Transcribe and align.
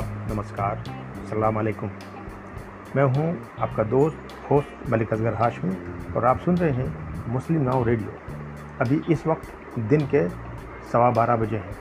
नमस्कार 0.00 0.82
सलाम 1.30 1.58
अलैकुम 1.58 1.90
मैं 2.96 3.04
हूँ 3.04 3.26
आपका 3.60 3.82
दोस्त, 3.82 4.18
होस्ट 4.50 4.90
मलिक 4.90 5.12
असगर 5.12 5.34
हाशमी, 5.34 5.76
और 6.16 6.24
आप 6.24 6.38
सुन 6.38 6.56
रहे 6.56 6.70
हैं 6.70 7.32
मुस्लिम 7.32 7.62
नाव 7.62 7.84
रेडियो। 7.84 8.10
अभी 8.80 9.00
इस 9.12 9.26
वक्त 9.26 9.78
दिन 9.78 10.06
के 10.06 10.28
सवा 10.92 11.10
बारह 11.10 11.36
बजे 11.36 11.56
हैं। 11.56 11.76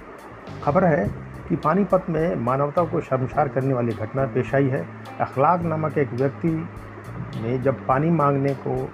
खबर 0.64 0.84
है 0.84 1.08
कि 1.50 1.56
पानीपत 1.56 2.06
में 2.10 2.36
मानवता 2.36 2.84
को 2.84 3.02
शर्मसार 3.02 3.48
करने 3.48 3.74
वाली 3.74 3.92
घटना 3.92 4.26
पेश 4.26 4.56
आई 4.56 4.68
है। 4.68 4.86
अखलाक 5.22 5.62
नामक 5.62 5.98
एक 5.98 6.14
व्यक्ति 6.14 6.52
ने 7.42 7.58
जब 7.58 7.86
पानी 7.88 8.10
मांगने 8.10 8.54
को 8.68 8.92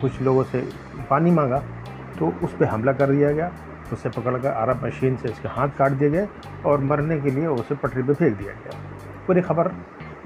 कुछ 0.00 0.20
लोगों 0.22 0.44
से 0.44 0.68
पानी 1.10 1.30
मांगा 1.30 1.58
तो 2.18 2.32
उस 2.44 2.56
पर 2.56 2.64
हमला 2.64 2.92
कर 2.92 3.10
दिया 3.10 3.32
गया। 3.32 3.52
उसे 3.92 4.08
पकड़कर 4.08 4.48
आरब 4.48 4.84
मशीन 4.84 5.16
से 5.16 5.28
उसके 5.28 5.48
हाथ 5.48 5.68
काट 5.68 5.92
दिए 5.92 6.10
गए 6.10 6.26
और 6.66 6.80
मरने 6.80 7.20
के 7.20 7.30
लिए 7.30 7.46
उसे 7.46 7.74
पटरी 7.74 8.02
पर 8.02 8.14
फेंक 8.14 8.36
दिया 8.38 8.52
गया। 8.52 8.78
पूरी 9.26 9.40
खबर 9.40 9.70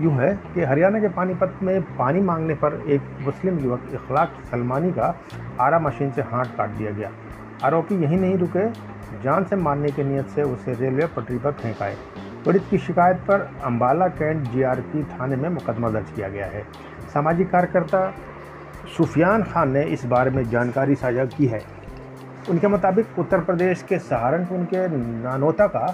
यूँ 0.00 0.12
है 0.12 0.34
कि 0.54 0.62
हरियाणा 0.62 0.98
के 1.00 1.08
पानीपत 1.08 1.58
में 1.62 1.80
पानी 1.96 2.20
मांगने 2.20 2.54
पर 2.54 2.82
एक 2.88 3.02
मुस्लिम 3.20 3.58
युवक, 3.58 3.88
इखलाक 3.94 4.34
सलमानी 4.50 4.92
का 4.92 5.14
आरा 5.60 5.78
मशीन 5.78 6.10
से 6.10 6.22
हाथ 6.22 6.56
काट 6.56 6.70
दिया 6.70 6.90
गया। 6.90 7.10
आरोपी 7.64 7.94
यहीं 7.94 8.18
नहीं 8.18 8.36
रुके, 8.38 8.68
जान 9.22 9.44
से 9.44 9.56
मारने 9.56 9.90
की 9.90 10.04
नीयत 10.04 10.28
से 10.28 10.42
उसे 10.42 10.72
रेलवे 10.72 11.06
पटरी 11.06 11.38
पर 11.38 11.52
फेंकाए 11.52 11.96
पीड़ित 12.44 12.64
की 12.70 12.78
शिकायत 12.78 13.16
पर 13.16 13.40
अम्बाला 13.64 14.06
कैंट 14.08 14.48
जीआरपी 14.48 15.02
थाने 15.04 15.36
में 15.36 15.48
मुकदमा 15.48 15.88
दर्ज 15.90 16.10
किया 16.10 16.28
गया 16.28 16.46
है। 16.46 16.62
सामाजिक 17.14 17.50
कार्यकर्ता 17.50 18.14
सुफियान 18.96 19.42
खान 19.42 19.72
ने 19.72 19.82
इस 19.84 20.04
बारे 20.04 20.30
में 20.30 20.42
जानकारी 20.44 20.94
साझा 20.94 21.24
की 21.24 21.46
है। 21.46 21.60
उनके 22.50 22.68
मुताबिक 22.68 23.18
उत्तर 23.18 23.40
प्रदेश 23.40 23.82
के 23.82 23.98
सहारनपुर 23.98 24.64
के 24.64 24.86
नानोता 25.22 25.66
का 25.66 25.86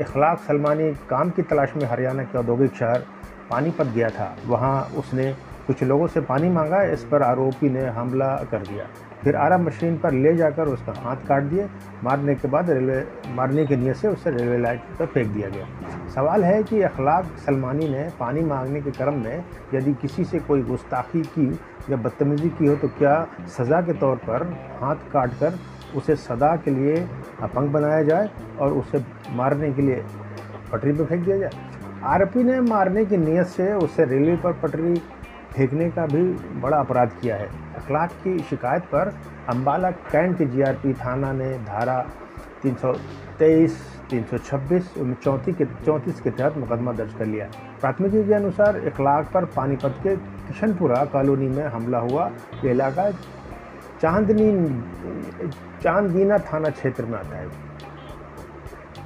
इखलाक 0.00 0.40
सलमानी 0.40 0.90
काम 1.10 1.30
की 1.30 1.42
तलाश 1.42 1.72
में 1.76 1.84
हरियाणा 1.84 2.22
के 2.22 2.38
औद्योगिक 2.38 2.74
शहर 2.74 3.04
पानीपत 3.50 3.86
गया 3.86 4.08
था। 4.08 4.34
वहाँ 4.46 4.80
उसने 4.98 5.32
कुछ 5.66 5.82
लोगों 5.82 6.06
से 6.06 6.20
पानी 6.22 6.48
मांगा, 6.48 6.82
इस 6.84 7.04
पर 7.04 7.22
आरोपी 7.22 7.68
ने 7.70 7.84
हमला 7.88 8.34
कर 8.50 8.66
दिया। 8.68 8.86
फिर 9.22 9.36
आरा 9.36 9.58
मशीन 9.58 9.96
पर 9.98 10.12
ले 10.12 10.34
जाकर 10.36 10.68
उसका 10.68 10.92
हाथ 11.00 11.26
काट 11.28 11.42
दिए। 11.44 11.68
मारने 12.04 12.34
के 12.34 12.48
बाद 12.48 12.70
रेलवे, 12.70 13.04
मारने 13.34 13.66
की 13.66 13.76
नीयत 13.76 13.96
से 13.96 14.08
उसे 14.08 14.30
रेलवे 14.30 14.58
लाइन 14.58 14.78
पर 14.98 15.06
फेंक 15.06 15.28
दिया 15.28 15.48
गया। 15.48 15.66
सवाल 16.14 16.44
है 16.44 16.62
कि 16.62 16.82
अखलाक 16.82 17.26
सलमानी 17.46 17.88
ने 17.88 18.08
पानी 18.20 18.40
मांगने 18.44 18.80
के 18.80 18.90
क्रम 18.92 19.22
में 19.24 19.44
यदि 19.74 19.92
किसी 20.02 20.24
से 20.24 20.38
कोई 20.40 20.62
गुस्ताखी 20.62 21.22
की 21.28 21.50
या 21.90 21.96
बदतमीज़ी 21.96 22.48
की 22.48 22.66
हो 22.66 22.76
तो 22.76 22.88
क्या 22.98 23.26
सज़ा 23.58 23.80
के 23.80 23.92
तौर 23.98 24.16
पर 24.24 24.42
हाथ 24.80 25.10
काट 25.12 25.34
कर 25.34 25.58
उसे 25.96 26.16
सदा 26.16 26.54
के 26.56 26.70
लिए 26.70 26.96
अपंग 27.42 27.68
बनाया 27.68 28.02
जाए 28.02 28.30
और 28.60 28.72
उसे 28.72 29.04
मारने 29.30 29.72
के 29.72 29.82
लिए 29.82 30.04
पटरी 30.72 30.92
पर 30.92 31.04
फेंक 31.04 31.24
दिया 31.24 31.36
जाए। 31.38 31.50
आरोपी 32.04 32.44
ने 32.44 32.60
मारने 32.60 33.04
की 33.04 33.16
नीयत 33.16 33.46
से 33.46 33.72
उसे 33.74 34.04
रेलवे 34.04 34.36
पर 34.36 34.52
पटरी 34.52 34.94
फेंकने 35.54 35.90
का 35.90 36.06
भी 36.06 36.22
बड़ा 36.60 36.76
अपराध 36.76 37.10
किया 37.22 37.36
है। 37.36 37.46
अखलाक 37.76 38.10
की 38.24 38.38
शिकायत 38.38 38.82
पर 38.82 39.14
अम्बाला 39.48 39.90
कैंट 39.90 40.38
के 40.38 40.46
जीआरपी 40.46 40.92
थाना 40.92 41.32
ने 41.32 41.52
धारा 41.58 41.98
323, 42.62 43.76
326, 44.10 44.94
चौंतीस 45.24 45.54
के 45.56 45.64
चौंतीस 45.64 46.20
के 46.20 46.30
तहत 46.30 46.56
मुकदमा 46.56 46.92
दर्ज 46.92 47.14
कर 47.14 47.26
लिया। 47.26 47.46
प्राथमिकी 47.80 48.24
के 48.24 48.34
अनुसार 48.34 48.76
इखलाक 48.86 49.30
पर 49.34 49.44
पानीपत 49.44 50.00
के 50.02 50.16
किशनपुरा 50.16 51.04
कॉलोनी 51.04 51.48
में 51.48 51.64
हमला 51.64 51.98
हुआ। 51.98 52.30
ये 52.64 52.70
इलाका 52.70 53.10
चांदनी, 54.02 54.50
चांदीना 55.82 56.38
थाना 56.44 56.68
क्षेत्र 56.70 57.04
में 57.04 57.18
आता 57.18 57.36
है। 57.36 57.48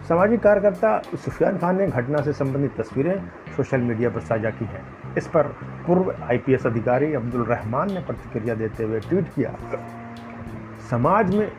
सामाजिक 0.08 0.40
कार्यकर्ता 0.40 0.98
सुफियान 1.16 1.58
खान 1.58 1.76
ने 1.78 1.86
घटना 1.88 2.20
से 2.22 2.32
संबंधित 2.32 2.76
तस्वीरें 2.78 3.16
सोशल 3.56 3.80
मीडिया 3.80 4.10
पर 4.10 4.20
साझा 4.20 4.50
की 4.50 4.64
हैं। 4.64 4.82
इस 5.16 5.26
पर 5.26 5.46
पूर्व 5.86 6.14
आईपीएस 6.22 6.66
अधिकारी 6.66 7.12
अब्दुल 7.14 7.44
रहमान 7.44 7.92
ने 7.92 8.00
प्रतिक्रिया 8.00 8.54
देते 8.54 8.84
हुए 8.84 9.00
ट्वीट 9.00 9.28
किया, 9.28 9.54
समाज 10.90 11.34
में 11.34 11.50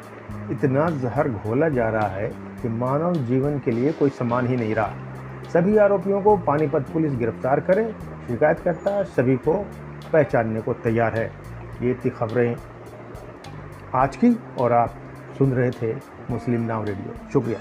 इतना 0.52 0.90
जहर 1.02 1.30
घोला 1.30 1.70
जा 1.70 1.90
रहा 1.90 2.08
है 2.08 2.28
कि 2.62 2.70
मानव 2.70 3.16
जीवन 3.26 3.60
के 3.60 3.72
लिए 3.72 3.92
कोई 3.92 4.10
समान 4.12 4.48
ही 4.48 4.56
नहीं 4.56 4.76
रहा। 4.76 5.50
सभी 5.54 5.78
आरोपियों 5.78 6.22
को 6.22 6.36
पानीपत 6.38 6.90
पुलिस 6.94 7.16
गिरफ़्तार 7.16 7.60
करे, 7.60 7.86
शिकायतकर्ता 8.28 9.04
सभी 9.06 9.36
को 9.40 9.54
पहचानने 10.14 10.62
को 10.62 10.74
तैयार 10.84 11.16
है। 11.16 11.26
ये 11.82 11.94
थी 12.06 12.10
खबरें 12.10 12.56
आज 13.94 14.16
की 14.16 14.40
और 14.58 14.74
आप 14.74 14.96
सुन 15.38 15.54
रहे 15.54 15.72
थे 15.72 15.94
मुस्लिम 16.32 16.62
नाव 16.62 16.86
रेडियो। 16.86 17.30
शुक्रिया। 17.34 17.60